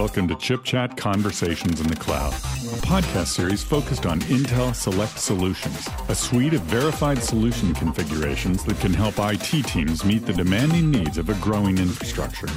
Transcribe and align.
Welcome 0.00 0.28
to 0.28 0.36
Chip 0.36 0.64
Chat 0.64 0.96
Conversations 0.96 1.78
in 1.78 1.86
the 1.86 1.94
Cloud, 1.94 2.32
a 2.32 2.80
podcast 2.86 3.26
series 3.26 3.62
focused 3.62 4.06
on 4.06 4.18
Intel 4.20 4.74
Select 4.74 5.18
Solutions, 5.18 5.86
a 6.08 6.14
suite 6.14 6.54
of 6.54 6.62
verified 6.62 7.22
solution 7.22 7.74
configurations 7.74 8.64
that 8.64 8.80
can 8.80 8.94
help 8.94 9.16
IT 9.18 9.66
teams 9.66 10.02
meet 10.02 10.24
the 10.24 10.32
demanding 10.32 10.90
needs 10.90 11.18
of 11.18 11.28
a 11.28 11.34
growing 11.34 11.76
infrastructure. 11.76 12.48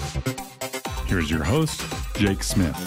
Here's 1.06 1.30
your 1.30 1.44
host, 1.44 1.86
Jake 2.16 2.44
Smith. 2.44 2.78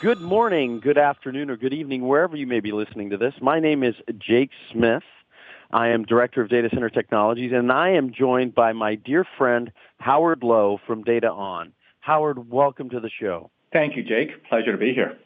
Good 0.00 0.22
morning, 0.22 0.80
good 0.80 0.96
afternoon, 0.96 1.50
or 1.50 1.58
good 1.58 1.74
evening, 1.74 2.08
wherever 2.08 2.34
you 2.34 2.46
may 2.46 2.60
be 2.60 2.72
listening 2.72 3.10
to 3.10 3.18
this. 3.18 3.34
My 3.42 3.60
name 3.60 3.82
is 3.82 3.94
Jake 4.16 4.52
Smith. 4.72 5.04
I 5.70 5.88
am 5.88 6.06
Director 6.06 6.40
of 6.40 6.48
Data 6.48 6.70
Center 6.72 6.88
Technologies, 6.88 7.52
and 7.52 7.70
I 7.70 7.90
am 7.90 8.10
joined 8.10 8.54
by 8.54 8.72
my 8.72 8.94
dear 8.94 9.26
friend, 9.36 9.70
Howard 9.98 10.42
Lo 10.42 10.80
from 10.86 11.04
DataON. 11.04 11.72
Howard, 12.06 12.48
welcome 12.52 12.88
to 12.90 13.00
the 13.00 13.10
show. 13.20 13.50
Thank 13.72 13.96
you, 13.96 14.04
Jake. 14.04 14.28
Pleasure 14.48 14.70
to 14.70 14.78
be 14.78 14.94
here. 14.94 15.18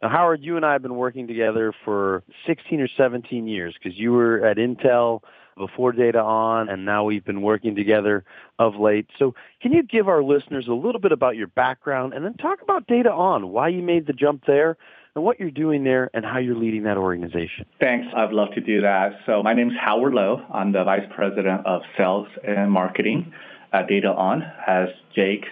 Now, 0.00 0.08
Howard, 0.08 0.40
you 0.40 0.54
and 0.54 0.64
I 0.64 0.74
have 0.74 0.82
been 0.82 0.94
working 0.94 1.26
together 1.26 1.74
for 1.84 2.22
16 2.46 2.80
or 2.80 2.86
17 2.96 3.48
years 3.48 3.74
because 3.74 3.98
you 3.98 4.12
were 4.12 4.46
at 4.46 4.56
Intel 4.56 5.22
before 5.56 5.92
DataON, 5.92 6.72
and 6.72 6.84
now 6.84 7.02
we've 7.02 7.24
been 7.24 7.42
working 7.42 7.74
together 7.74 8.24
of 8.60 8.76
late. 8.76 9.08
So 9.18 9.34
can 9.60 9.72
you 9.72 9.82
give 9.82 10.06
our 10.06 10.22
listeners 10.22 10.68
a 10.68 10.74
little 10.74 11.00
bit 11.00 11.10
about 11.10 11.34
your 11.34 11.48
background 11.48 12.14
and 12.14 12.24
then 12.24 12.34
talk 12.34 12.62
about 12.62 12.86
DataON, 12.86 13.48
why 13.48 13.66
you 13.66 13.82
made 13.82 14.06
the 14.06 14.12
jump 14.12 14.44
there, 14.46 14.76
and 15.16 15.24
what 15.24 15.40
you're 15.40 15.50
doing 15.50 15.82
there 15.82 16.08
and 16.14 16.24
how 16.24 16.38
you're 16.38 16.54
leading 16.54 16.84
that 16.84 16.98
organization. 16.98 17.66
Thanks. 17.80 18.06
I'd 18.14 18.32
love 18.32 18.50
to 18.54 18.60
do 18.60 18.82
that. 18.82 19.18
So 19.26 19.42
my 19.42 19.54
name 19.54 19.70
is 19.70 19.76
Howard 19.80 20.14
Lo. 20.14 20.40
I'm 20.54 20.70
the 20.70 20.84
Vice 20.84 21.08
President 21.16 21.66
of 21.66 21.82
Sales 21.96 22.28
and 22.46 22.70
Marketing 22.70 23.32
at 23.72 23.88
DataON. 23.88 24.48
As 24.68 24.90
Jake 25.16 25.44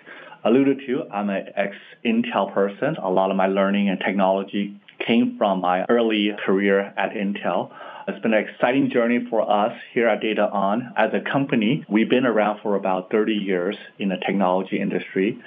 alluded 0.45 0.81
to, 0.87 1.05
I'm 1.13 1.31
an 1.31 1.47
ex-Intel 1.55 2.53
person. 2.53 2.97
A 3.03 3.11
lot 3.11 3.31
of 3.31 3.37
my 3.37 3.47
learning 3.47 3.89
and 3.89 3.99
technology 4.01 4.81
came 5.07 5.37
from 5.39 5.61
my 5.61 5.85
early 5.89 6.33
career 6.45 6.93
at 6.97 7.13
Intel. 7.13 7.71
It's 8.09 8.21
been 8.21 8.35
an 8.35 8.47
exciting 8.47 8.91
journey 8.91 9.27
for 9.29 9.51
us 9.51 9.73
here 9.93 10.09
at 10.09 10.21
DataON. 10.21 10.93
As 10.97 11.11
a 11.13 11.21
company, 11.21 11.85
we've 11.89 12.09
been 12.09 12.27
around 12.27 12.61
for 12.63 12.77
about 12.77 13.11
30 13.11 13.35
years 13.35 13.77
in 13.99 14.11
the 14.11 14.17
technology 14.17 14.81
industry. 14.81 15.43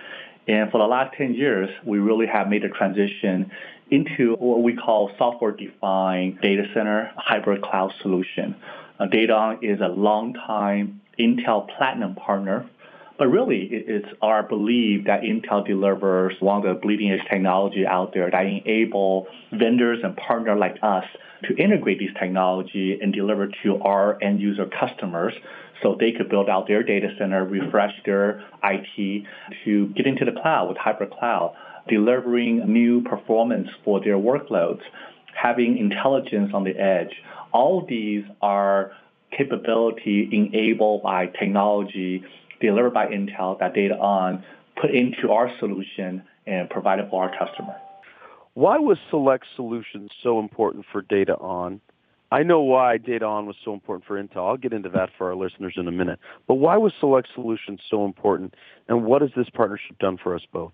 And 0.48 0.70
for 0.72 0.80
the 0.80 0.88
last 0.88 1.16
10 1.18 1.36
years, 1.36 1.70
we 1.86 2.00
really 2.00 2.28
have 2.28 2.50
made 2.50 2.66
a 2.66 2.70
transition 2.70 3.52
into 3.90 4.36
what 4.36 4.62
we 4.62 4.76
call 4.76 5.12
software-defined 5.18 6.42
data 6.42 6.64
center 6.74 7.12
hybrid 7.16 7.62
cloud 7.62 7.94
solution. 8.02 8.56
Uh, 9.00 9.06
DataON 9.06 9.64
is 9.64 9.80
a 9.80 9.88
long-time 9.88 11.02
Intel 11.18 11.68
Platinum 11.78 12.16
partner 12.16 12.70
but 13.20 13.28
really, 13.28 13.68
it's 13.70 14.08
our 14.22 14.44
belief 14.44 15.06
that 15.06 15.24
Intel 15.24 15.68
delivers 15.68 16.36
one 16.40 16.66
of 16.66 16.74
the 16.74 16.80
bleeding 16.80 17.12
edge 17.12 17.20
technology 17.30 17.86
out 17.86 18.14
there 18.14 18.32
that 18.32 18.46
enable 18.46 19.28
vendors 19.52 20.00
and 20.06 20.16
partners 20.16 20.58
like 20.58 20.78
us 20.82 21.04
to 21.44 21.54
integrate 21.58 22.00
these 22.00 22.14
technology 22.18 22.98
and 23.02 23.12
deliver 23.12 23.50
to 23.64 23.76
our 23.82 24.18
end 24.24 24.40
user 24.40 24.66
customers 24.66 25.34
so 25.84 25.98
they 26.00 26.14
could 26.14 26.30
build 26.30 26.50
out 26.50 26.68
their 26.70 26.82
data 26.82 27.10
center, 27.18 27.44
refresh 27.44 27.92
their 28.06 28.42
IT 28.64 29.26
to 29.66 29.88
get 29.88 30.08
into 30.08 30.24
the 30.24 30.32
cloud 30.32 30.70
with 30.70 30.78
hybrid 30.78 31.12
cloud, 31.12 31.54
delivering 31.90 32.72
new 32.72 33.02
performance 33.02 33.68
for 33.84 34.00
their 34.00 34.18
workloads, 34.18 34.82
having 35.36 35.78
intelligence 35.78 36.52
on 36.54 36.64
the 36.64 36.78
edge. 36.78 37.12
All 37.52 37.86
these 37.86 38.24
are 38.42 38.94
capability 39.38 40.30
enabled 40.32 41.04
by 41.04 41.26
technology 41.28 42.24
delivered 42.60 42.94
by 42.94 43.08
Intel, 43.08 43.60
that 43.60 43.74
DataON, 43.74 44.44
put 44.80 44.92
into 44.92 45.32
our 45.32 45.52
solution 45.60 46.24
and 46.48 46.70
provided 46.70 47.10
for 47.10 47.24
our 47.24 47.38
customer. 47.38 47.76
Why 48.54 48.78
was 48.78 48.98
Select 49.10 49.46
Solutions 49.56 50.12
so 50.24 50.40
important 50.40 50.86
for 50.92 51.02
DataON? 51.04 51.80
I 52.32 52.44
know 52.44 52.62
why 52.62 52.98
DataON 52.98 53.46
was 53.46 53.56
so 53.64 53.74
important 53.74 54.06
for 54.06 54.22
Intel. 54.22 54.48
I'll 54.48 54.58
get 54.58 54.74
into 54.74 54.90
that 54.90 55.10
for 55.18 55.30
our 55.30 55.36
listeners 55.36 55.74
in 55.78 55.88
a 55.88 55.92
minute. 55.92 56.20
But 56.48 56.56
why 56.56 56.78
was 56.78 56.94
Select 57.00 57.28
Solutions 57.34 57.80
so 57.90 58.06
important, 58.06 58.56
and 58.88 59.06
what 59.06 59.22
has 59.22 59.32
this 59.36 59.50
partnership 59.50 59.98
done 60.00 60.18
for 60.22 60.36
us 60.36 60.42
both? 60.52 60.72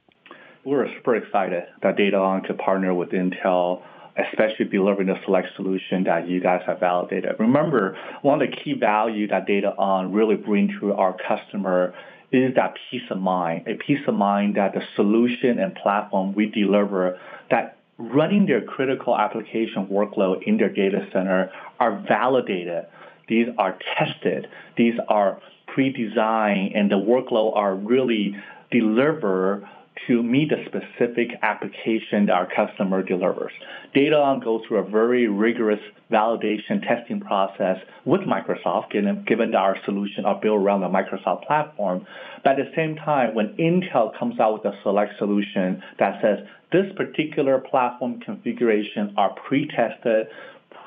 We're 0.66 0.88
super 0.97 1.16
excited 1.16 1.63
that 1.84 1.95
DataON 1.95 2.45
could 2.45 2.57
partner 2.57 2.94
with 2.94 3.09
Intel 3.09 3.84
especially 4.17 4.65
delivering 4.65 5.07
the 5.07 5.19
select 5.25 5.49
solution 5.55 6.03
that 6.05 6.27
you 6.27 6.39
guys 6.41 6.61
have 6.65 6.79
validated. 6.79 7.35
Remember, 7.39 7.97
one 8.21 8.41
of 8.41 8.49
the 8.49 8.55
key 8.55 8.73
value 8.73 9.27
that 9.27 9.47
DataON 9.47 10.13
really 10.13 10.35
bring 10.35 10.73
to 10.79 10.93
our 10.93 11.15
customer 11.27 11.93
is 12.31 12.55
that 12.55 12.75
peace 12.89 13.03
of 13.09 13.19
mind, 13.19 13.67
a 13.67 13.75
peace 13.75 14.01
of 14.07 14.15
mind 14.15 14.55
that 14.55 14.73
the 14.73 14.81
solution 14.95 15.59
and 15.59 15.75
platform 15.75 16.33
we 16.33 16.47
deliver 16.47 17.19
that 17.49 17.77
running 17.97 18.45
their 18.45 18.61
critical 18.61 19.17
application 19.17 19.87
workload 19.87 20.43
in 20.43 20.57
their 20.57 20.69
data 20.69 21.07
center 21.13 21.51
are 21.79 22.03
validated. 22.07 22.85
These 23.27 23.47
are 23.57 23.77
tested. 23.97 24.47
These 24.77 24.95
are 25.07 25.41
pre-designed 25.67 26.75
and 26.75 26.91
the 26.91 26.95
workload 26.95 27.55
are 27.55 27.75
really 27.75 28.35
delivered 28.71 29.67
to 30.07 30.22
meet 30.22 30.50
the 30.50 30.63
specific 30.66 31.29
application 31.41 32.25
that 32.25 32.33
our 32.33 32.47
customer 32.53 33.01
delivers. 33.01 33.51
DataON 33.95 34.44
goes 34.44 34.61
through 34.67 34.79
a 34.79 34.89
very 34.89 35.28
rigorous 35.28 35.79
validation 36.11 36.81
testing 36.88 37.19
process 37.19 37.78
with 38.03 38.22
Microsoft, 38.22 38.91
given, 38.91 39.23
given 39.28 39.51
that 39.51 39.57
our 39.57 39.78
solution 39.85 40.25
are 40.25 40.39
built 40.39 40.59
around 40.59 40.81
the 40.81 40.88
Microsoft 40.88 41.45
platform. 41.45 42.06
But 42.44 42.59
at 42.59 42.66
the 42.66 42.72
same 42.75 42.95
time, 42.97 43.33
when 43.33 43.56
Intel 43.57 44.17
comes 44.17 44.39
out 44.39 44.53
with 44.63 44.73
a 44.73 44.78
select 44.83 45.13
solution 45.17 45.81
that 45.97 46.22
says 46.22 46.45
this 46.72 46.91
particular 46.95 47.59
platform 47.59 48.19
configuration 48.19 49.13
are 49.17 49.33
pre-tested, 49.47 50.27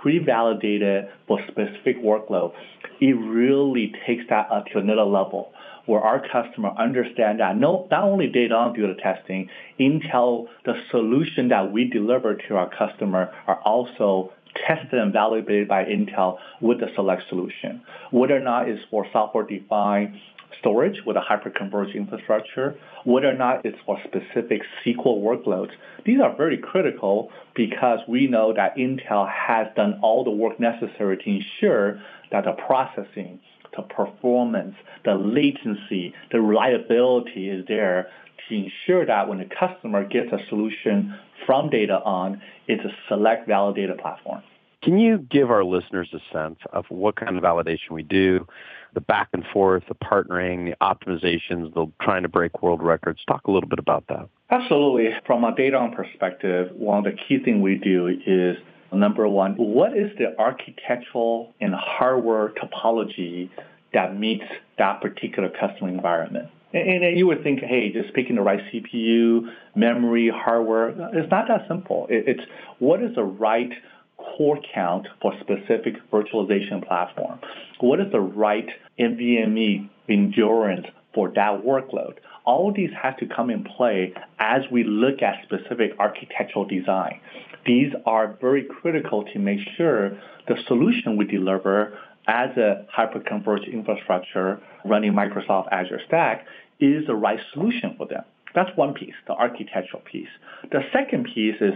pre-validated 0.02 1.08
for 1.26 1.40
specific 1.48 2.02
workload, 2.02 2.52
it 3.00 3.12
really 3.12 3.92
takes 4.06 4.24
that 4.28 4.50
up 4.50 4.66
to 4.66 4.78
another 4.78 5.04
level 5.04 5.52
where 5.88 6.00
our 6.02 6.20
customer 6.20 6.70
understand 6.78 7.40
that 7.40 7.56
no, 7.56 7.88
not 7.90 8.04
only 8.04 8.28
DataON 8.28 8.76
do 8.76 8.86
the 8.86 9.00
testing, 9.00 9.48
Intel, 9.80 10.46
the 10.66 10.74
solution 10.90 11.48
that 11.48 11.72
we 11.72 11.88
deliver 11.88 12.34
to 12.34 12.56
our 12.56 12.68
customer 12.68 13.32
are 13.46 13.58
also 13.62 14.32
tested 14.66 14.98
and 14.98 15.12
validated 15.12 15.66
by 15.66 15.84
Intel 15.84 16.36
with 16.60 16.80
the 16.80 16.88
select 16.94 17.22
solution. 17.28 17.82
Whether 18.10 18.36
or 18.36 18.40
not 18.40 18.68
it's 18.68 18.82
for 18.90 19.06
software-defined 19.12 20.14
storage 20.60 21.00
with 21.06 21.16
a 21.16 21.20
hyperconverged 21.20 21.94
infrastructure, 21.94 22.78
whether 23.04 23.30
or 23.30 23.34
not 23.34 23.64
it's 23.64 23.78
for 23.86 23.98
specific 24.04 24.60
SQL 24.84 25.22
workloads. 25.22 25.70
These 26.04 26.20
are 26.20 26.36
very 26.36 26.58
critical 26.58 27.30
because 27.54 28.00
we 28.08 28.26
know 28.26 28.52
that 28.54 28.76
Intel 28.76 29.30
has 29.30 29.68
done 29.76 30.00
all 30.02 30.24
the 30.24 30.30
work 30.30 30.60
necessary 30.60 31.16
to 31.16 31.24
ensure 31.30 32.02
that 32.30 32.44
the 32.44 32.52
processing 32.52 33.40
the 33.76 33.82
performance, 33.82 34.74
the 35.04 35.14
latency, 35.14 36.14
the 36.32 36.40
reliability 36.40 37.48
is 37.48 37.64
there 37.66 38.08
to 38.48 38.54
ensure 38.54 39.06
that 39.06 39.28
when 39.28 39.38
the 39.38 39.48
customer 39.58 40.06
gets 40.06 40.32
a 40.32 40.38
solution 40.48 41.14
from 41.46 41.70
DataON, 41.70 42.40
it's 42.66 42.84
a 42.84 42.92
select 43.08 43.46
validated 43.46 43.98
platform. 43.98 44.42
Can 44.82 44.98
you 44.98 45.18
give 45.18 45.50
our 45.50 45.64
listeners 45.64 46.08
a 46.12 46.20
sense 46.32 46.58
of 46.72 46.84
what 46.88 47.16
kind 47.16 47.36
of 47.36 47.42
validation 47.42 47.90
we 47.90 48.04
do, 48.04 48.46
the 48.94 49.00
back 49.00 49.28
and 49.32 49.44
forth, 49.52 49.82
the 49.88 49.94
partnering, 49.94 50.66
the 50.66 50.76
optimizations, 50.80 51.74
the 51.74 51.90
trying 52.00 52.22
to 52.22 52.28
break 52.28 52.62
world 52.62 52.82
records? 52.82 53.20
Talk 53.26 53.46
a 53.46 53.50
little 53.50 53.68
bit 53.68 53.80
about 53.80 54.04
that. 54.08 54.28
Absolutely. 54.50 55.10
From 55.26 55.44
a 55.44 55.52
DataON 55.52 55.94
perspective, 55.94 56.70
one 56.76 56.98
of 56.98 57.04
the 57.04 57.18
key 57.28 57.42
things 57.42 57.60
we 57.60 57.74
do 57.74 58.06
is 58.24 58.56
Number 58.92 59.28
one, 59.28 59.54
what 59.56 59.96
is 59.96 60.10
the 60.16 60.38
architectural 60.38 61.54
and 61.60 61.74
hardware 61.74 62.50
topology 62.50 63.50
that 63.92 64.18
meets 64.18 64.44
that 64.78 65.00
particular 65.00 65.50
customer 65.50 65.88
environment? 65.90 66.48
And, 66.72 67.04
and 67.04 67.18
you 67.18 67.26
would 67.26 67.42
think, 67.42 67.60
hey, 67.60 67.92
just 67.92 68.14
picking 68.14 68.36
the 68.36 68.42
right 68.42 68.60
CPU, 68.72 69.52
memory, 69.74 70.30
hardware, 70.34 70.88
it's 71.14 71.30
not 71.30 71.48
that 71.48 71.66
simple. 71.68 72.06
It, 72.10 72.28
it's 72.28 72.42
what 72.78 73.02
is 73.02 73.14
the 73.14 73.24
right 73.24 73.72
core 74.16 74.58
count 74.74 75.06
for 75.20 75.32
specific 75.40 75.94
virtualization 76.10 76.86
platform? 76.86 77.38
What 77.80 78.00
is 78.00 78.10
the 78.12 78.20
right 78.20 78.68
NVMe 78.98 79.88
endurance 80.08 80.86
for 81.14 81.28
that 81.30 81.62
workload? 81.62 82.14
All 82.44 82.72
these 82.72 82.90
have 83.02 83.16
to 83.18 83.26
come 83.26 83.50
in 83.50 83.64
play 83.64 84.14
as 84.38 84.62
we 84.70 84.84
look 84.84 85.22
at 85.22 85.42
specific 85.44 85.92
architectural 85.98 86.64
design. 86.64 87.20
These 87.68 87.92
are 88.06 88.38
very 88.40 88.64
critical 88.64 89.24
to 89.32 89.38
make 89.38 89.60
sure 89.76 90.18
the 90.48 90.56
solution 90.66 91.18
we 91.18 91.26
deliver 91.26 91.98
as 92.26 92.56
a 92.56 92.86
hyperconverged 92.96 93.70
infrastructure 93.70 94.58
running 94.86 95.12
Microsoft 95.12 95.68
Azure 95.70 96.00
Stack 96.06 96.46
is 96.80 97.06
the 97.06 97.14
right 97.14 97.38
solution 97.52 97.94
for 97.98 98.06
them. 98.06 98.22
That's 98.54 98.70
one 98.76 98.94
piece, 98.94 99.14
the 99.26 99.34
architectural 99.34 100.02
piece. 100.10 100.28
The 100.72 100.80
second 100.94 101.28
piece 101.34 101.56
is 101.60 101.74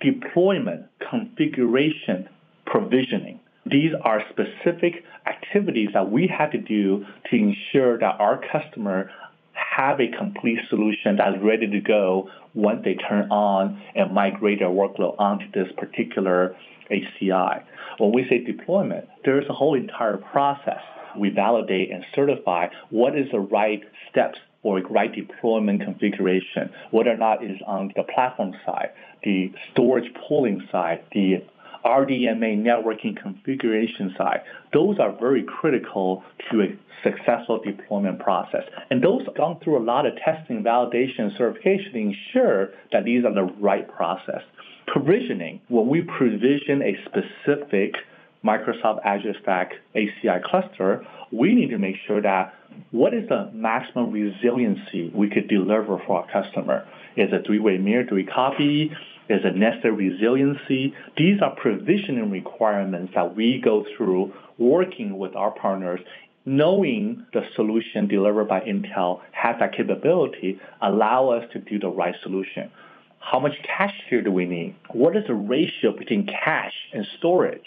deployment, 0.00 0.86
configuration, 1.10 2.28
provisioning. 2.64 3.38
These 3.66 3.92
are 4.02 4.22
specific 4.30 5.04
activities 5.26 5.90
that 5.92 6.10
we 6.10 6.28
have 6.28 6.52
to 6.52 6.58
do 6.58 7.04
to 7.30 7.36
ensure 7.36 7.98
that 7.98 8.16
our 8.18 8.40
customer 8.50 9.10
have 9.76 10.00
a 10.00 10.08
complete 10.08 10.58
solution 10.70 11.16
that's 11.16 11.36
ready 11.42 11.66
to 11.66 11.80
go 11.80 12.30
once 12.54 12.80
they 12.82 12.94
turn 12.94 13.30
on 13.30 13.82
and 13.94 14.12
migrate 14.14 14.60
their 14.60 14.68
workload 14.68 15.14
onto 15.18 15.44
this 15.52 15.70
particular 15.76 16.56
HCI. 16.90 17.62
When 17.98 18.12
we 18.12 18.26
say 18.28 18.38
deployment, 18.42 19.06
there's 19.24 19.46
a 19.50 19.52
whole 19.52 19.74
entire 19.74 20.16
process. 20.16 20.80
We 21.18 21.28
validate 21.28 21.90
and 21.90 22.04
certify 22.14 22.68
what 22.88 23.18
is 23.18 23.26
the 23.32 23.40
right 23.40 23.82
steps 24.10 24.38
or 24.62 24.80
right 24.80 25.14
deployment 25.14 25.82
configuration, 25.82 26.70
whether 26.90 27.10
or 27.10 27.16
not 27.18 27.44
it 27.44 27.50
is 27.50 27.60
on 27.66 27.92
the 27.96 28.02
platform 28.02 28.52
side, 28.64 28.90
the 29.24 29.52
storage 29.72 30.10
pooling 30.26 30.66
side, 30.72 31.04
the 31.12 31.44
RDMA 31.86 32.58
networking 32.58 33.16
configuration 33.16 34.14
side. 34.18 34.40
Those 34.72 34.98
are 34.98 35.12
very 35.18 35.44
critical 35.44 36.24
to 36.50 36.62
a 36.62 36.66
successful 37.02 37.60
deployment 37.62 38.18
process. 38.18 38.64
And 38.90 39.02
those 39.02 39.22
gone 39.36 39.60
through 39.62 39.78
a 39.78 39.84
lot 39.84 40.06
of 40.06 40.14
testing, 40.16 40.62
validation, 40.62 41.36
certification 41.38 41.92
to 41.92 41.98
ensure 41.98 42.70
that 42.92 43.04
these 43.04 43.24
are 43.24 43.32
the 43.32 43.44
right 43.60 43.88
process. 43.94 44.42
Provisioning, 44.88 45.60
when 45.68 45.88
we 45.88 46.02
provision 46.02 46.82
a 46.82 46.96
specific 47.04 47.94
Microsoft 48.44 49.04
Azure 49.04 49.34
Stack 49.42 49.72
HCI 49.94 50.42
cluster, 50.42 51.06
we 51.32 51.54
need 51.54 51.70
to 51.70 51.78
make 51.78 51.96
sure 52.06 52.22
that 52.22 52.54
what 52.90 53.14
is 53.14 53.28
the 53.28 53.50
maximum 53.52 54.12
resiliency 54.12 55.10
we 55.14 55.28
could 55.28 55.48
deliver 55.48 55.98
for 56.06 56.22
our 56.22 56.30
customer? 56.30 56.86
Is 57.16 57.32
it 57.32 57.46
three-way 57.46 57.78
mirror, 57.78 58.04
three 58.08 58.24
copy? 58.26 58.92
Is 59.28 59.40
a 59.44 59.50
necessary 59.50 60.10
resiliency? 60.10 60.94
These 61.16 61.40
are 61.42 61.54
provisioning 61.56 62.30
requirements 62.30 63.12
that 63.14 63.34
we 63.34 63.60
go 63.60 63.84
through 63.96 64.32
working 64.58 65.18
with 65.18 65.34
our 65.34 65.50
partners 65.50 66.00
knowing 66.46 67.26
the 67.34 67.42
solution 67.56 68.06
delivered 68.06 68.48
by 68.48 68.60
Intel 68.60 69.20
has 69.32 69.56
that 69.58 69.76
capability, 69.76 70.58
allow 70.80 71.28
us 71.30 71.44
to 71.52 71.58
do 71.58 71.78
the 71.78 71.88
right 71.88 72.14
solution. 72.22 72.70
How 73.18 73.40
much 73.40 73.54
cache 73.64 74.00
here 74.08 74.22
do 74.22 74.30
we 74.30 74.46
need? 74.46 74.76
What 74.92 75.16
is 75.16 75.24
the 75.26 75.34
ratio 75.34 75.90
between 75.98 76.26
cache 76.26 76.72
and 76.92 77.04
storage? 77.18 77.66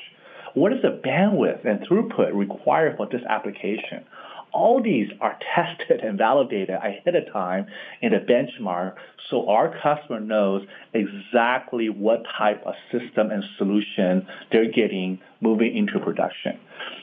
What 0.53 0.71
is 0.71 0.81
the 0.81 0.99
bandwidth 1.05 1.65
and 1.65 1.85
throughput 1.85 2.33
required 2.33 2.95
for 2.95 3.07
this 3.07 3.21
application? 3.29 4.05
All 4.51 4.81
these 4.81 5.09
are 5.21 5.37
tested 5.55 6.01
and 6.01 6.17
validated 6.17 6.75
ahead 6.75 7.15
of 7.15 7.31
time 7.31 7.67
in 8.01 8.13
a 8.13 8.19
benchmark 8.19 8.95
so 9.29 9.47
our 9.47 9.75
customer 9.81 10.19
knows 10.19 10.65
exactly 10.93 11.89
what 11.89 12.23
type 12.37 12.63
of 12.65 12.73
system 12.91 13.29
and 13.29 13.43
solution 13.57 14.27
they're 14.51 14.71
getting 14.71 15.19
moving 15.41 15.75
into 15.77 15.99
production. 15.99 16.59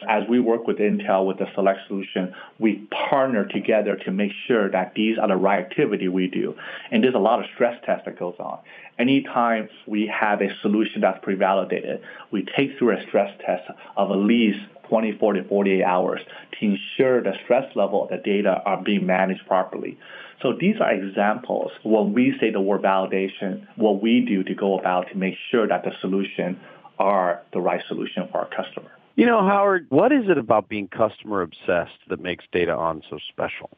As 0.09 0.25
we 0.29 0.41
work 0.41 0.67
with 0.67 0.79
Intel 0.79 1.27
with 1.27 1.39
the 1.39 1.47
select 1.55 1.81
solution, 1.87 2.35
we 2.59 2.87
partner 3.09 3.47
together 3.47 3.97
to 4.05 4.11
make 4.11 4.33
sure 4.47 4.71
that 4.71 4.93
these 4.95 5.19
are 5.19 5.29
the 5.29 5.37
right 5.37 5.65
activity 5.65 6.09
we 6.09 6.27
do. 6.27 6.55
And 6.91 7.03
there's 7.03 7.15
a 7.15 7.19
lot 7.19 7.39
of 7.41 7.47
stress 7.55 7.81
test 7.85 8.05
that 8.07 8.19
goes 8.19 8.37
on. 8.39 8.59
Anytime 8.99 9.69
we 9.87 10.07
have 10.07 10.41
a 10.41 10.49
solution 10.63 11.03
that's 11.03 11.23
pre-validated, 11.23 12.01
we 12.31 12.47
take 12.57 12.79
through 12.79 12.97
a 12.97 13.03
stress 13.07 13.31
test 13.45 13.71
of 13.97 14.11
at 14.11 14.17
least 14.17 14.59
24 14.89 15.35
to 15.35 15.45
48 15.45 15.83
hours 15.83 16.21
to 16.59 16.67
ensure 16.67 17.23
the 17.23 17.35
stress 17.45 17.75
level 17.77 18.05
of 18.05 18.11
the 18.11 18.17
data 18.17 18.63
are 18.65 18.83
being 18.83 19.05
managed 19.05 19.47
properly. 19.47 19.99
So 20.43 20.55
these 20.59 20.77
are 20.81 20.93
examples 20.93 21.73
when 21.83 22.13
we 22.13 22.35
say 22.41 22.51
the 22.51 22.61
word 22.61 22.83
validation, 22.83 23.67
what 23.77 24.03
we 24.03 24.21
do 24.21 24.43
to 24.45 24.55
go 24.55 24.79
about 24.79 25.09
to 25.09 25.17
make 25.17 25.35
sure 25.51 25.67
that 25.67 25.85
the 25.85 25.93
solution 26.01 26.59
are 26.99 27.43
the 27.53 27.61
right 27.61 27.83
solution 27.89 28.29
for 28.31 28.39
our 28.39 28.49
customer. 28.49 28.91
You 29.17 29.27
know, 29.27 29.41
Howard, 29.41 29.87
what 29.89 30.13
is 30.13 30.29
it 30.29 30.37
about 30.37 30.69
being 30.69 30.89
customer 30.89 31.41
obsessed 31.41 31.99
that 32.09 32.21
makes 32.21 32.45
DataON 32.53 33.03
so 33.09 33.19
special? 33.31 33.71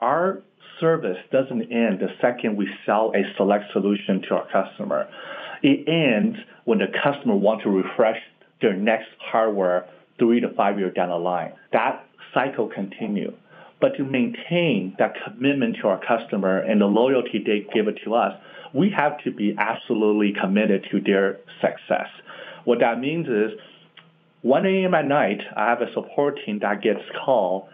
Our 0.00 0.42
service 0.80 1.18
doesn't 1.30 1.70
end 1.70 2.00
the 2.00 2.08
second 2.20 2.56
we 2.56 2.68
sell 2.84 3.12
a 3.14 3.22
select 3.36 3.72
solution 3.72 4.22
to 4.22 4.34
our 4.34 4.46
customer. 4.50 5.08
It 5.62 5.86
ends 5.88 6.38
when 6.64 6.78
the 6.78 6.86
customer 7.02 7.36
wants 7.36 7.64
to 7.64 7.70
refresh 7.70 8.18
their 8.60 8.74
next 8.74 9.08
hardware 9.18 9.88
three 10.18 10.40
to 10.40 10.48
five 10.54 10.78
years 10.78 10.94
down 10.94 11.10
the 11.10 11.16
line. 11.16 11.52
That 11.72 12.04
cycle 12.34 12.68
continues. 12.68 13.34
But 13.80 13.96
to 13.96 14.04
maintain 14.04 14.94
that 14.98 15.14
commitment 15.24 15.76
to 15.80 15.88
our 15.88 16.00
customer 16.04 16.58
and 16.58 16.80
the 16.80 16.86
loyalty 16.86 17.42
they 17.44 17.66
give 17.72 17.88
it 17.88 17.98
to 18.04 18.14
us, 18.14 18.38
we 18.74 18.90
have 18.90 19.18
to 19.24 19.30
be 19.30 19.54
absolutely 19.58 20.34
committed 20.38 20.86
to 20.90 21.00
their 21.00 21.38
success. 21.60 22.08
What 22.64 22.80
that 22.80 23.00
means 23.00 23.26
is 23.26 23.58
1 24.42 24.66
a.m. 24.66 24.94
at 24.94 25.06
night, 25.06 25.40
I 25.56 25.66
have 25.66 25.80
a 25.80 25.92
support 25.92 26.38
team 26.44 26.60
that 26.60 26.82
gets 26.82 27.00
called 27.24 27.68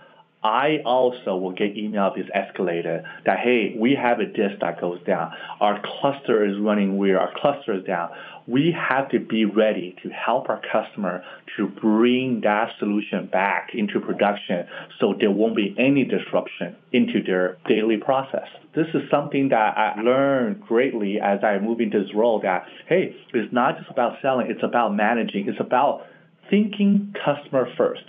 I 0.47 0.81
also 0.85 1.35
will 1.37 1.51
get 1.51 1.77
email 1.77 2.13
this 2.15 2.27
escalated 2.35 3.03
that, 3.25 3.41
hey, 3.41 3.75
we 3.77 3.97
have 4.01 4.21
a 4.21 4.27
disk 4.27 4.61
that 4.61 4.81
goes 4.81 5.03
down. 5.05 5.33
Our 5.61 5.83
cluster 5.83 6.45
is 6.49 6.57
running 6.61 6.99
weird. 6.99 7.19
Our 7.19 7.33
cluster 7.37 7.75
is 7.75 7.85
down. 7.85 8.11
We 8.47 8.73
have 8.73 9.09
to 9.11 9.19
be 9.19 9.45
ready 9.45 9.97
to 10.05 10.09
help 10.11 10.49
our 10.49 10.63
customer 10.71 11.25
to 11.57 11.67
bring 11.67 12.43
that 12.43 12.69
solution 12.79 13.27
back 13.27 13.71
into 13.75 13.99
production 13.99 14.69
so 15.01 15.15
there 15.19 15.33
won't 15.33 15.57
be 15.57 15.75
any 15.77 16.05
disruption 16.05 16.77
into 16.93 17.25
their 17.25 17.59
daily 17.67 17.97
process. 17.97 18.47
This 18.73 18.87
is 18.95 19.03
something 19.11 19.49
that 19.49 19.77
I 19.77 20.01
learned 20.01 20.61
greatly 20.61 21.19
as 21.21 21.43
I 21.43 21.59
move 21.59 21.81
into 21.81 21.99
this 21.99 22.15
role 22.15 22.41
that, 22.43 22.67
hey, 22.89 23.17
it's 23.35 23.53
not 23.53 23.79
just 23.79 23.91
about 23.91 24.19
selling, 24.23 24.49
it's 24.49 24.63
about 24.63 24.95
managing. 24.95 25.49
It's 25.49 25.59
about 25.59 26.07
thinking 26.51 27.13
customer 27.25 27.67
first. 27.77 28.05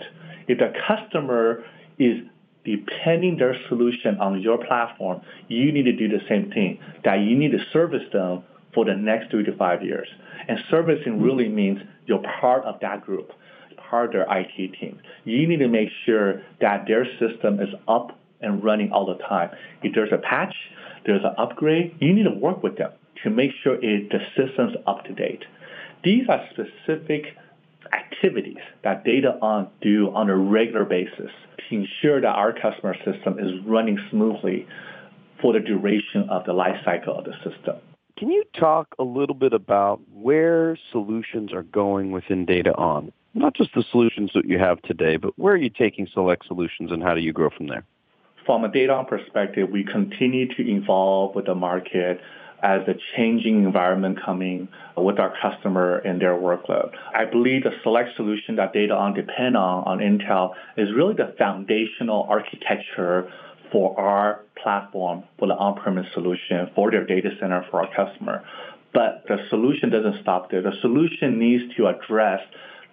If 0.46 0.58
the 0.58 0.72
customer 0.86 1.64
is 1.98 2.18
depending 2.64 3.38
their 3.38 3.56
solution 3.68 4.18
on 4.20 4.40
your 4.40 4.58
platform, 4.64 5.22
you 5.48 5.72
need 5.72 5.84
to 5.84 5.92
do 5.92 6.08
the 6.08 6.20
same 6.28 6.50
thing, 6.50 6.78
that 7.04 7.16
you 7.16 7.36
need 7.36 7.52
to 7.52 7.58
service 7.72 8.02
them 8.12 8.42
for 8.74 8.84
the 8.84 8.94
next 8.94 9.30
three 9.30 9.44
to 9.44 9.56
five 9.56 9.82
years. 9.82 10.08
And 10.48 10.58
servicing 10.70 11.22
really 11.22 11.48
means 11.48 11.80
you're 12.06 12.22
part 12.40 12.64
of 12.64 12.80
that 12.80 13.04
group, 13.04 13.32
part 13.90 14.06
of 14.06 14.12
their 14.12 14.26
IT 14.30 14.74
team. 14.78 15.00
You 15.24 15.46
need 15.46 15.58
to 15.58 15.68
make 15.68 15.88
sure 16.04 16.42
that 16.60 16.84
their 16.86 17.06
system 17.18 17.60
is 17.60 17.68
up 17.86 18.18
and 18.40 18.62
running 18.62 18.92
all 18.92 19.06
the 19.06 19.22
time. 19.24 19.50
If 19.82 19.94
there's 19.94 20.12
a 20.12 20.18
patch, 20.18 20.54
there's 21.06 21.24
an 21.24 21.34
upgrade, 21.38 21.96
you 22.00 22.12
need 22.12 22.24
to 22.24 22.30
work 22.38 22.62
with 22.62 22.76
them 22.76 22.92
to 23.24 23.30
make 23.30 23.50
sure 23.62 23.74
it, 23.82 24.10
the 24.10 24.20
system's 24.36 24.76
up 24.86 25.04
to 25.04 25.12
date. 25.12 25.44
These 26.04 26.28
are 26.28 26.46
specific 26.50 27.24
activities 27.92 28.58
that 28.84 29.04
DataON 29.04 29.68
do 29.80 30.10
on 30.14 30.30
a 30.30 30.36
regular 30.36 30.84
basis 30.84 31.30
to 31.58 31.74
ensure 31.74 32.20
that 32.20 32.28
our 32.28 32.52
customer 32.52 32.94
system 33.04 33.38
is 33.38 33.52
running 33.66 33.98
smoothly 34.10 34.66
for 35.40 35.52
the 35.52 35.60
duration 35.60 36.28
of 36.28 36.44
the 36.44 36.52
life 36.52 36.76
cycle 36.84 37.18
of 37.18 37.24
the 37.24 37.34
system. 37.44 37.76
Can 38.16 38.30
you 38.30 38.42
talk 38.58 38.94
a 38.98 39.04
little 39.04 39.34
bit 39.34 39.52
about 39.52 40.00
where 40.12 40.76
solutions 40.90 41.52
are 41.52 41.62
going 41.62 42.10
within 42.10 42.46
DataON? 42.46 43.12
Not 43.34 43.54
just 43.54 43.70
the 43.74 43.84
solutions 43.92 44.32
that 44.34 44.46
you 44.46 44.58
have 44.58 44.82
today, 44.82 45.16
but 45.16 45.38
where 45.38 45.54
are 45.54 45.58
you 45.58 45.70
taking 45.70 46.08
select 46.12 46.46
solutions 46.46 46.90
and 46.90 47.02
how 47.02 47.14
do 47.14 47.20
you 47.20 47.32
grow 47.32 47.50
from 47.50 47.68
there? 47.68 47.84
From 48.44 48.64
a 48.64 48.68
DataON 48.68 49.06
perspective, 49.06 49.68
we 49.70 49.84
continue 49.84 50.52
to 50.54 50.68
evolve 50.68 51.36
with 51.36 51.46
the 51.46 51.54
market 51.54 52.20
as 52.62 52.84
the 52.86 52.94
changing 53.16 53.62
environment 53.64 54.18
coming 54.24 54.68
with 54.96 55.18
our 55.18 55.32
customer 55.40 55.98
and 55.98 56.20
their 56.20 56.34
workload. 56.34 56.90
I 57.14 57.24
believe 57.24 57.62
the 57.64 57.70
select 57.82 58.16
solution 58.16 58.56
that 58.56 58.74
DataON 58.74 59.14
depend 59.14 59.56
on 59.56 59.84
on 59.84 59.98
Intel 59.98 60.54
is 60.76 60.88
really 60.94 61.14
the 61.14 61.34
foundational 61.38 62.26
architecture 62.28 63.30
for 63.70 63.98
our 64.00 64.40
platform 64.62 65.24
for 65.38 65.46
the 65.46 65.54
on-premise 65.54 66.06
solution 66.14 66.70
for 66.74 66.90
their 66.90 67.04
data 67.04 67.30
center 67.38 67.64
for 67.70 67.84
our 67.84 67.94
customer. 67.94 68.42
But 68.92 69.24
the 69.28 69.36
solution 69.50 69.90
doesn't 69.90 70.22
stop 70.22 70.50
there. 70.50 70.62
The 70.62 70.72
solution 70.80 71.38
needs 71.38 71.74
to 71.76 71.86
address 71.86 72.40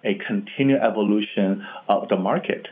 a 0.04 0.14
continued 0.26 0.80
evolution 0.82 1.66
of 1.88 2.08
the 2.08 2.16
market. 2.16 2.68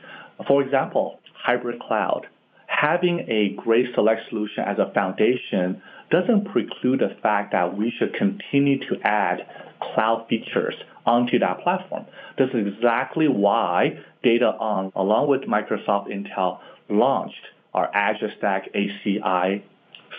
For 0.47 0.63
example, 0.63 1.21
hybrid 1.35 1.81
cloud. 1.81 2.27
Having 2.67 3.27
a 3.29 3.55
great 3.57 3.87
select 3.95 4.23
solution 4.29 4.65
as 4.65 4.79
a 4.79 4.93
foundation 4.93 5.83
doesn't 6.11 6.47
preclude 6.47 7.01
the 7.01 7.17
fact 7.23 7.53
that 7.53 7.77
we 7.77 7.93
should 7.99 8.15
continue 8.15 8.79
to 8.89 9.01
add 9.03 9.47
cloud 9.81 10.27
features 10.29 10.75
onto 11.07 11.39
that 11.39 11.61
platform. 11.61 12.07
This 12.39 12.51
is 12.55 12.67
exactly 12.67 13.29
why 13.29 13.99
DataON, 14.25 14.93
along 14.95 15.29
with 15.29 15.43
Microsoft 15.43 16.09
Intel, 16.09 16.61
launched 16.89 17.47
our 17.75 17.95
Azure 17.95 18.33
Stack 18.39 18.73
HCI 18.73 19.63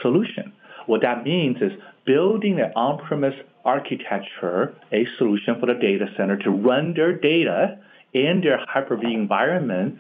solution. 0.01 0.54
What 0.86 1.01
that 1.01 1.24
means 1.24 1.58
is 1.62 1.72
building 2.06 2.60
an 2.60 2.72
on-premise 2.75 3.36
architecture, 3.63 4.75
a 4.92 5.08
solution 5.18 5.60
for 5.60 5.65
the 5.65 5.74
data 5.74 6.06
center 6.15 6.38
to 6.38 6.51
run 6.51 6.94
their 6.94 7.18
data 7.18 7.80
in 8.13 8.42
their 8.42 8.60
Hyper-V 8.68 9.12
environment 9.12 9.98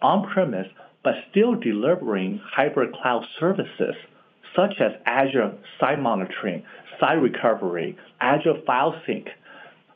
on-premise, 0.00 0.68
but 1.04 1.14
still 1.30 1.54
delivering 1.54 2.40
hybrid 2.44 2.94
cloud 2.94 3.24
services 3.38 3.94
such 4.56 4.74
as 4.80 4.92
Azure 5.06 5.52
Site 5.80 6.00
Monitoring, 6.00 6.62
Site 7.00 7.20
Recovery, 7.20 7.96
Azure 8.20 8.60
File 8.66 8.94
Sync, 9.06 9.28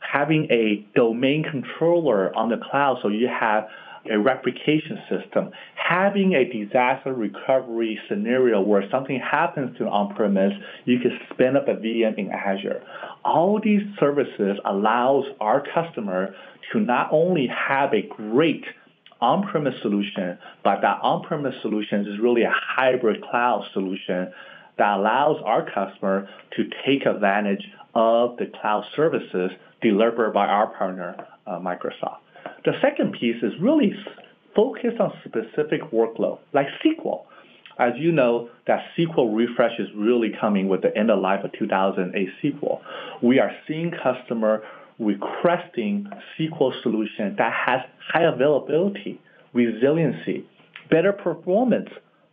having 0.00 0.46
a 0.50 0.86
domain 0.94 1.44
controller 1.50 2.34
on 2.36 2.48
the 2.48 2.56
cloud 2.56 2.98
so 3.02 3.08
you 3.08 3.28
have 3.28 3.66
a 4.10 4.18
replication 4.18 4.98
system, 5.10 5.50
having 5.74 6.34
a 6.34 6.44
disaster 6.44 7.12
recovery 7.12 7.98
scenario 8.08 8.60
where 8.60 8.88
something 8.90 9.18
happens 9.20 9.76
to 9.78 9.84
on-premise, 9.84 10.52
you 10.84 10.98
can 11.00 11.18
spin 11.32 11.56
up 11.56 11.68
a 11.68 11.74
VM 11.74 12.16
in 12.18 12.30
Azure. 12.30 12.82
All 13.24 13.60
these 13.62 13.82
services 13.98 14.58
allows 14.64 15.24
our 15.40 15.62
customer 15.74 16.34
to 16.72 16.80
not 16.80 17.08
only 17.10 17.48
have 17.48 17.92
a 17.92 18.02
great 18.02 18.64
on-premise 19.20 19.74
solution, 19.82 20.38
but 20.62 20.80
that 20.82 20.98
on-premise 21.02 21.54
solution 21.62 22.00
is 22.00 22.18
really 22.20 22.42
a 22.42 22.52
hybrid 22.52 23.22
cloud 23.22 23.64
solution 23.72 24.32
that 24.78 24.98
allows 24.98 25.40
our 25.44 25.64
customer 25.64 26.28
to 26.56 26.64
take 26.84 27.06
advantage 27.06 27.64
of 27.94 28.36
the 28.36 28.46
cloud 28.60 28.84
services 28.94 29.50
delivered 29.80 30.32
by 30.32 30.46
our 30.46 30.66
partner, 30.76 31.16
uh, 31.46 31.58
Microsoft. 31.58 32.18
The 32.64 32.72
second 32.82 33.12
piece 33.18 33.42
is 33.42 33.52
really 33.60 33.92
focused 34.54 35.00
on 35.00 35.12
specific 35.24 35.80
workload, 35.92 36.38
like 36.52 36.66
SQL. 36.84 37.24
As 37.78 37.92
you 37.96 38.10
know, 38.10 38.48
that 38.66 38.80
SQL 38.98 39.34
refresh 39.36 39.78
is 39.78 39.88
really 39.94 40.32
coming 40.40 40.68
with 40.68 40.82
the 40.82 40.96
end 40.96 41.10
of 41.10 41.20
life 41.20 41.44
of 41.44 41.52
2008 41.58 42.28
SQL. 42.42 42.80
We 43.22 43.38
are 43.38 43.50
seeing 43.68 43.92
customer 44.02 44.62
requesting 44.98 46.06
SQL 46.38 46.72
solution 46.82 47.34
that 47.38 47.52
has 47.52 47.80
high 48.12 48.24
availability, 48.24 49.20
resiliency, 49.52 50.46
better 50.90 51.12
performance, 51.12 51.88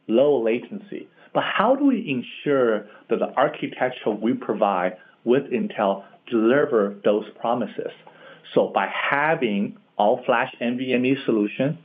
low 0.08 0.42
latency. 0.42 1.08
But 1.34 1.44
how 1.44 1.76
do 1.76 1.86
we 1.86 2.00
ensure 2.10 2.88
that 3.10 3.20
the 3.20 3.34
architecture 3.36 4.12
we 4.12 4.34
provide 4.34 4.98
with 5.24 5.44
Intel 5.52 6.04
deliver 6.30 6.96
those 7.04 7.26
promises? 7.40 7.92
So 8.54 8.72
by 8.74 8.88
having 8.88 9.78
all-flash 9.98 10.54
NVMe 10.62 11.26
solution, 11.26 11.80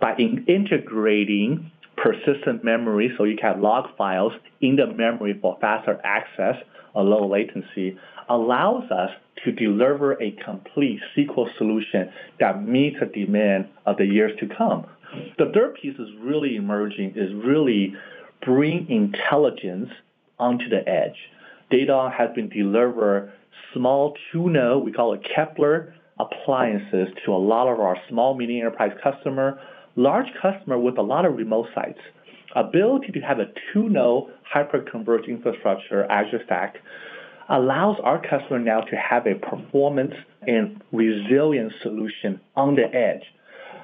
by 0.00 0.14
in 0.16 0.44
integrating 0.48 1.70
persistent 1.96 2.64
memory 2.64 3.12
so 3.16 3.24
you 3.24 3.36
can 3.36 3.60
log 3.60 3.96
files 3.96 4.32
in 4.60 4.76
the 4.76 4.86
memory 4.86 5.38
for 5.40 5.56
faster 5.60 6.00
access 6.04 6.56
or 6.94 7.02
low 7.02 7.28
latency, 7.28 7.98
allows 8.28 8.90
us 8.90 9.10
to 9.44 9.52
deliver 9.52 10.12
a 10.22 10.30
complete 10.44 11.00
SQL 11.16 11.46
solution 11.58 12.10
that 12.40 12.66
meets 12.66 12.96
the 13.00 13.06
demand 13.06 13.66
of 13.86 13.96
the 13.96 14.06
years 14.06 14.32
to 14.40 14.46
come. 14.56 14.86
The 15.38 15.50
third 15.54 15.74
piece 15.80 15.98
is 15.98 16.08
really 16.20 16.56
emerging, 16.56 17.14
is 17.16 17.32
really 17.34 17.94
bring 18.44 18.88
intelligence 18.88 19.90
onto 20.38 20.68
the 20.68 20.88
edge. 20.88 21.16
Data 21.70 22.10
has 22.16 22.30
been 22.34 22.48
delivered 22.48 23.32
small 23.72 24.14
two 24.32 24.44
we 24.84 24.92
call 24.92 25.14
it 25.14 25.26
Kepler 25.34 25.94
appliances 26.18 27.08
to 27.24 27.32
a 27.32 27.36
lot 27.36 27.70
of 27.72 27.80
our 27.80 27.96
small 28.08 28.34
medium 28.36 28.66
enterprise 28.66 28.92
customer, 29.02 29.60
large 29.96 30.26
customer 30.40 30.78
with 30.78 30.98
a 30.98 31.02
lot 31.02 31.24
of 31.24 31.36
remote 31.36 31.66
sites. 31.74 31.98
Ability 32.56 33.12
to 33.12 33.20
have 33.20 33.38
a 33.40 33.46
two-node 33.72 34.30
hyper-converged 34.52 35.28
infrastructure, 35.28 36.04
Azure 36.04 36.40
Stack, 36.44 36.76
allows 37.48 37.96
our 38.02 38.22
customer 38.22 38.58
now 38.58 38.80
to 38.80 38.96
have 38.96 39.26
a 39.26 39.34
performance 39.34 40.14
and 40.46 40.82
resilient 40.92 41.72
solution 41.82 42.40
on 42.56 42.76
the 42.76 42.84
edge. 42.94 43.22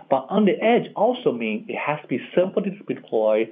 But 0.09 0.27
on 0.29 0.45
the 0.45 0.61
edge 0.63 0.91
also 0.97 1.33
means 1.33 1.67
it 1.69 1.77
has 1.77 2.01
to 2.03 2.09
be 2.09 2.21
simple 2.35 2.63
to 2.63 2.71
deploy, 2.71 3.49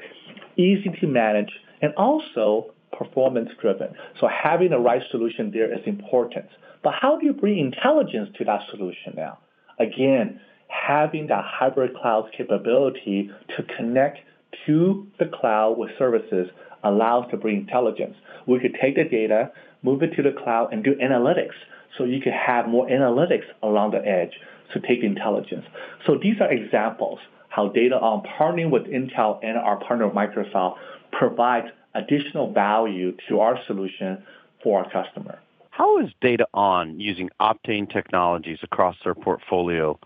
easy 0.56 0.90
to 1.00 1.06
manage, 1.06 1.50
and 1.82 1.92
also 1.94 2.72
performance 2.96 3.50
driven. 3.60 3.88
So 4.20 4.28
having 4.28 4.70
the 4.70 4.78
right 4.78 5.02
solution 5.10 5.50
there 5.52 5.72
is 5.72 5.80
important. 5.86 6.46
But 6.82 6.94
how 7.00 7.18
do 7.18 7.26
you 7.26 7.32
bring 7.32 7.58
intelligence 7.58 8.30
to 8.38 8.44
that 8.44 8.60
solution 8.70 9.14
now? 9.16 9.38
Again, 9.78 10.40
having 10.68 11.26
that 11.28 11.44
hybrid 11.44 11.94
cloud 11.96 12.30
capability 12.36 13.30
to 13.56 13.62
connect 13.76 14.18
to 14.66 15.06
the 15.18 15.26
cloud 15.26 15.78
with 15.78 15.90
services 15.98 16.48
allows 16.84 17.30
to 17.30 17.36
bring 17.36 17.56
intelligence. 17.56 18.14
We 18.46 18.60
could 18.60 18.76
take 18.80 18.96
the 18.96 19.04
data, 19.04 19.50
move 19.82 20.02
it 20.02 20.14
to 20.16 20.22
the 20.22 20.32
cloud, 20.32 20.72
and 20.72 20.84
do 20.84 20.94
analytics. 20.96 21.54
So 21.96 22.04
you 22.04 22.20
could 22.20 22.32
have 22.32 22.68
more 22.68 22.86
analytics 22.86 23.44
along 23.62 23.92
the 23.92 24.06
edge 24.06 24.32
to 24.72 24.80
take 24.80 25.02
intelligence. 25.02 25.64
So 26.06 26.18
these 26.22 26.40
are 26.40 26.50
examples 26.52 27.18
how 27.48 27.70
DataON 27.70 28.24
partnering 28.38 28.70
with 28.70 28.84
Intel 28.84 29.40
and 29.42 29.56
our 29.56 29.78
partner 29.80 30.08
Microsoft 30.10 30.76
provides 31.12 31.68
additional 31.94 32.52
value 32.52 33.16
to 33.28 33.40
our 33.40 33.58
solution 33.66 34.22
for 34.62 34.84
our 34.84 34.90
customer. 34.90 35.38
How 35.70 35.98
is 35.98 36.10
DataON 36.22 37.00
using 37.00 37.30
Optane 37.40 37.90
technologies 37.90 38.58
across 38.62 38.96
their 39.02 39.14
portfolio, 39.14 39.98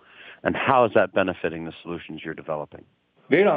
and 0.42 0.56
how 0.56 0.84
is 0.84 0.92
that 0.94 1.12
benefiting 1.12 1.64
the 1.64 1.72
solutions 1.82 2.20
you're 2.24 2.34
developing? 2.34 2.84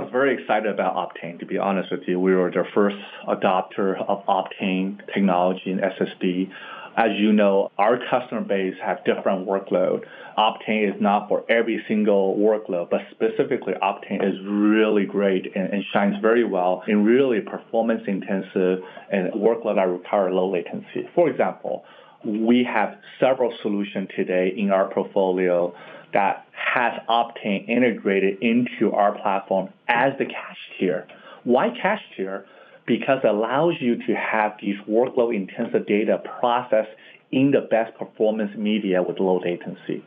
Is 0.05 0.11
very 0.11 0.41
excited 0.41 0.71
about 0.71 0.95
Optane, 0.95 1.39
to 1.39 1.45
be 1.45 1.57
honest 1.57 1.91
with 1.91 2.01
you. 2.07 2.17
We 2.19 2.33
were 2.33 2.49
the 2.49 2.63
first 2.73 2.95
adopter 3.27 3.99
of 4.07 4.25
Optane 4.25 4.99
technology 5.13 5.71
in 5.71 5.79
SSD. 5.79 6.49
As 6.95 7.09
you 7.17 7.33
know, 7.33 7.71
our 7.77 7.99
customer 8.09 8.39
base 8.39 8.75
have 8.81 9.03
different 9.03 9.45
workload. 9.45 10.05
Optane 10.37 10.95
is 10.95 11.01
not 11.01 11.27
for 11.27 11.43
every 11.49 11.83
single 11.89 12.37
workload, 12.37 12.89
but 12.89 13.01
specifically 13.11 13.73
Optane 13.81 14.23
is 14.23 14.39
really 14.45 15.05
great 15.05 15.53
and, 15.55 15.73
and 15.73 15.83
shines 15.91 16.15
very 16.21 16.45
well 16.45 16.83
in 16.87 17.03
really 17.03 17.41
performance 17.41 18.03
intensive 18.07 18.79
and 19.11 19.33
workload 19.33 19.75
that 19.75 19.89
require 19.89 20.31
low 20.31 20.49
latency. 20.49 21.09
For 21.13 21.29
example, 21.29 21.83
we 22.23 22.63
have 22.63 22.97
several 23.19 23.53
solutions 23.61 24.09
today 24.15 24.53
in 24.55 24.71
our 24.71 24.91
portfolio 24.91 25.73
that 26.13 26.47
has 26.53 26.93
Optane 27.09 27.67
integrated 27.67 28.41
into 28.41 28.93
our 28.93 29.17
platform 29.19 29.69
as 29.87 30.13
the 30.17 30.25
cache 30.25 30.57
tier. 30.79 31.07
Why 31.43 31.69
cache 31.69 32.01
tier? 32.15 32.45
Because 32.87 33.19
it 33.23 33.27
allows 33.27 33.73
you 33.79 33.97
to 34.07 34.15
have 34.15 34.53
these 34.61 34.75
workload 34.87 35.35
intensive 35.35 35.87
data 35.87 36.21
processed 36.39 36.91
in 37.31 37.51
the 37.51 37.61
best 37.61 37.97
performance 37.97 38.55
media 38.55 39.01
with 39.03 39.19
low 39.19 39.39
latency. 39.39 40.03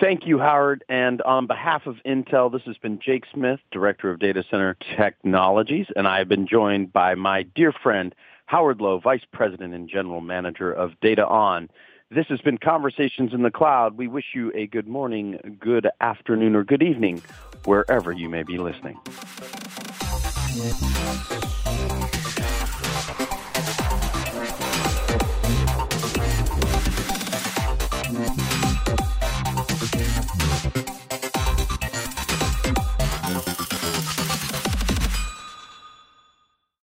Thank 0.00 0.26
you, 0.26 0.38
Howard. 0.38 0.84
And 0.88 1.22
on 1.22 1.46
behalf 1.46 1.86
of 1.86 1.96
Intel, 2.06 2.52
this 2.52 2.62
has 2.66 2.76
been 2.76 3.00
Jake 3.00 3.24
Smith, 3.34 3.58
Director 3.72 4.10
of 4.10 4.20
Data 4.20 4.44
Center 4.48 4.76
Technologies, 4.96 5.86
and 5.96 6.06
I 6.06 6.18
have 6.18 6.28
been 6.28 6.46
joined 6.46 6.92
by 6.92 7.16
my 7.16 7.42
dear 7.42 7.72
friend, 7.72 8.14
Howard 8.48 8.80
Lo, 8.80 8.98
Vice 8.98 9.26
President 9.30 9.74
and 9.74 9.90
General 9.90 10.22
Manager 10.22 10.72
of 10.72 10.92
DataON. 11.02 11.68
This 12.10 12.24
has 12.28 12.40
been 12.40 12.56
Conversations 12.56 13.34
in 13.34 13.42
the 13.42 13.50
Cloud. 13.50 13.98
We 13.98 14.08
wish 14.08 14.24
you 14.34 14.50
a 14.54 14.66
good 14.66 14.88
morning, 14.88 15.58
good 15.60 15.86
afternoon, 16.00 16.56
or 16.56 16.64
good 16.64 16.82
evening, 16.82 17.20
wherever 17.66 18.10
you 18.10 18.30
may 18.30 18.44
be 18.44 18.56
listening. 18.56 18.98